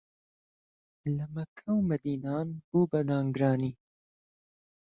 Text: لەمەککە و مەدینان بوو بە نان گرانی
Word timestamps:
لەمەککە 1.17 1.69
و 1.75 1.85
مەدینان 1.89 2.47
بوو 2.69 2.89
بە 2.91 2.99
نان 3.09 3.25
گرانی 3.35 3.73